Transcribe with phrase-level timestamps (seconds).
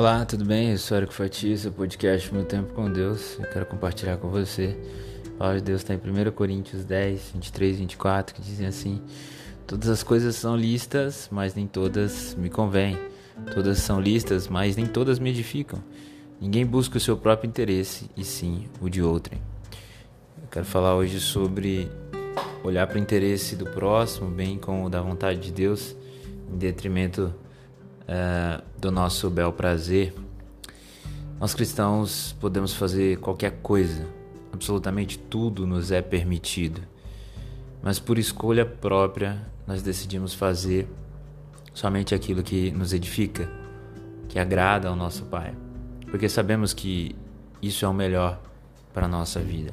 [0.00, 0.70] Olá, tudo bem?
[0.70, 3.38] Eu sou Eric Fatista, podcast Meu Tempo com Deus.
[3.38, 4.74] Eu quero compartilhar com você.
[5.26, 9.02] A palavra de Deus está em 1 Coríntios 10, 23 24, que dizem assim:
[9.66, 12.98] Todas as coisas são listas, mas nem todas me convêm.
[13.52, 15.84] Todas são listas, mas nem todas me edificam.
[16.40, 19.38] Ninguém busca o seu próprio interesse, e sim o de outrem.
[20.42, 21.92] Eu quero falar hoje sobre
[22.64, 25.94] olhar para o interesse do próximo, bem como da vontade de Deus,
[26.50, 27.34] em detrimento
[28.76, 30.12] do nosso bel prazer,
[31.38, 34.06] nós cristãos podemos fazer qualquer coisa,
[34.52, 36.82] absolutamente tudo nos é permitido,
[37.82, 40.88] mas por escolha própria nós decidimos fazer
[41.72, 43.48] somente aquilo que nos edifica,
[44.28, 45.54] que agrada ao nosso Pai,
[46.10, 47.14] porque sabemos que
[47.62, 48.40] isso é o melhor
[48.92, 49.72] para a nossa vida.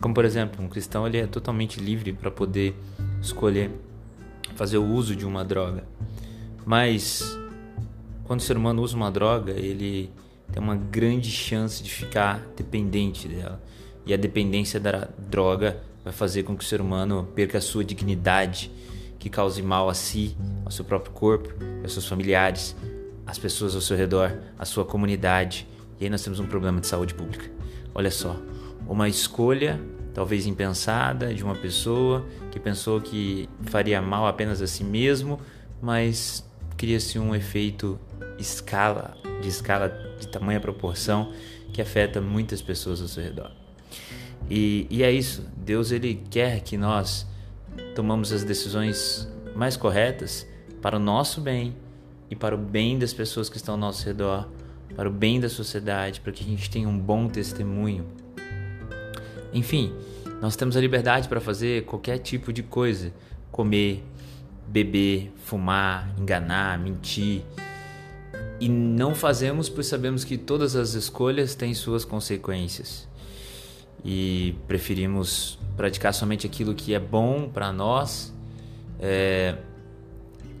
[0.00, 2.74] Como por exemplo, um cristão ele é totalmente livre para poder
[3.22, 3.70] escolher
[4.54, 5.84] fazer o uso de uma droga,
[6.66, 7.38] mas
[8.24, 10.10] quando o ser humano usa uma droga, ele
[10.52, 13.62] tem uma grande chance de ficar dependente dela.
[14.06, 17.84] E a dependência da droga vai fazer com que o ser humano perca a sua
[17.84, 18.70] dignidade,
[19.18, 22.76] que cause mal a si, ao seu próprio corpo, aos seus familiares,
[23.26, 25.66] às pessoas ao seu redor, à sua comunidade.
[25.98, 27.50] E aí nós temos um problema de saúde pública.
[27.94, 28.36] Olha só,
[28.86, 29.80] uma escolha
[30.12, 35.40] talvez impensada de uma pessoa que pensou que faria mal apenas a si mesmo,
[35.82, 36.44] mas
[36.84, 37.98] cria-se um efeito
[38.38, 39.88] escala, de escala
[40.20, 41.32] de tamanha proporção
[41.72, 43.50] que afeta muitas pessoas ao seu redor.
[44.50, 47.26] E, e é isso, Deus ele quer que nós
[47.94, 49.26] tomamos as decisões
[49.56, 50.46] mais corretas
[50.82, 51.74] para o nosso bem
[52.30, 54.46] e para o bem das pessoas que estão ao nosso redor,
[54.94, 58.06] para o bem da sociedade, para que a gente tenha um bom testemunho.
[59.54, 59.90] Enfim,
[60.38, 63.10] nós temos a liberdade para fazer qualquer tipo de coisa:
[63.50, 64.04] comer,
[64.66, 67.42] beber, fumar, enganar, mentir,
[68.60, 73.08] e não fazemos pois sabemos que todas as escolhas têm suas consequências.
[74.04, 78.32] E preferimos praticar somente aquilo que é bom para nós.
[79.00, 79.56] É,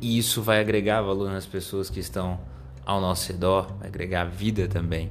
[0.00, 2.40] e isso vai agregar valor nas pessoas que estão
[2.84, 5.10] ao nosso redor, vai agregar vida também.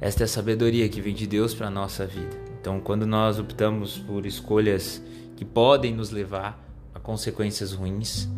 [0.00, 2.34] Esta é a sabedoria que vem de Deus para a nossa vida.
[2.58, 5.02] Então, quando nós optamos por escolhas
[5.36, 6.69] que podem nos levar
[7.02, 8.28] consequências ruins,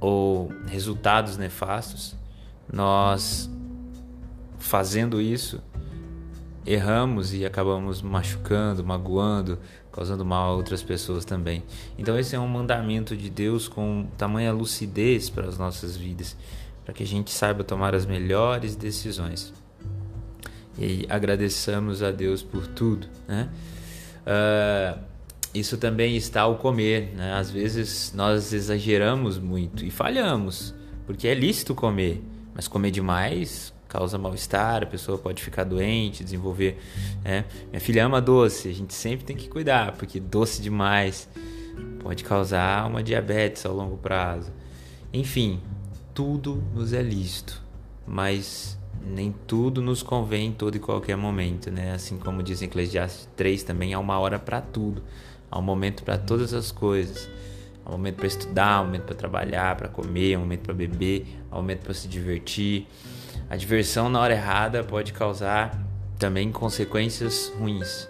[0.00, 2.16] ou resultados nefastos,
[2.72, 3.50] nós
[4.58, 5.60] fazendo isso
[6.66, 9.58] erramos e acabamos machucando, magoando,
[9.90, 11.64] causando mal a outras pessoas também.
[11.96, 16.36] Então esse é um mandamento de Deus com tamanha lucidez para as nossas vidas,
[16.84, 19.52] para que a gente saiba tomar as melhores decisões.
[20.78, 23.48] E agradeçamos a Deus por tudo, né?
[24.26, 25.00] Uh,
[25.54, 27.32] isso também está ao comer, né?
[27.34, 30.74] Às vezes nós exageramos muito e falhamos,
[31.06, 32.22] porque é lícito comer,
[32.54, 36.78] mas comer demais causa mal-estar, a pessoa pode ficar doente, desenvolver.
[37.24, 37.44] Né?
[37.70, 41.28] Minha filha ama doce, a gente sempre tem que cuidar, porque doce demais
[42.00, 44.52] pode causar uma diabetes ao longo prazo.
[45.12, 45.60] Enfim,
[46.14, 47.62] tudo nos é lícito,
[48.06, 51.92] mas nem tudo nos convém em todo e qualquer momento, né?
[51.92, 55.02] Assim como diz em Eclesiastes 3 também, há uma hora para tudo.
[55.50, 57.28] Há um momento para todas as coisas.
[57.84, 60.60] Há um momento para estudar, há um momento para trabalhar, para comer, há um momento
[60.60, 62.86] para beber, há um momento para se divertir.
[63.48, 65.78] A diversão na hora errada pode causar
[66.18, 68.08] também consequências ruins.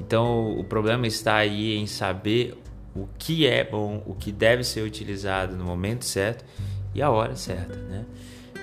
[0.00, 2.56] Então, o problema está aí em saber
[2.94, 6.44] o que é bom, o que deve ser utilizado no momento certo
[6.94, 8.04] e a hora certa, né?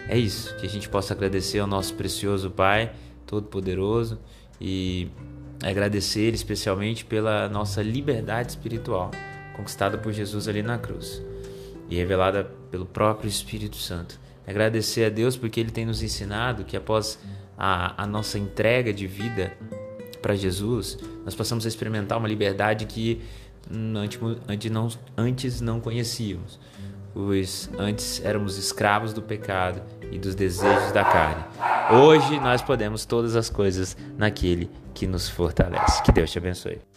[0.08, 2.92] É isso, que a gente possa agradecer ao nosso precioso Pai
[3.28, 4.20] Todo-Poderoso
[4.60, 5.08] e
[5.62, 9.12] agradecer especialmente pela nossa liberdade espiritual,
[9.56, 11.22] conquistada por Jesus ali na cruz
[11.90, 14.20] e revelada pelo próprio Espírito Santo.
[14.48, 17.20] Agradecer a Deus porque ele tem nos ensinado que após
[17.58, 19.54] a, a nossa entrega de vida
[20.22, 23.22] para Jesus, nós passamos a experimentar uma liberdade que
[24.50, 24.88] antes, não,
[25.18, 26.60] antes não conhecíamos,
[27.14, 29.82] pois antes éramos escravos do pecado
[30.12, 31.44] e dos desejos da carne.
[31.92, 36.04] Hoje nós podemos todas as coisas naquele que nos fortalece.
[36.04, 36.89] Que Deus te abençoe.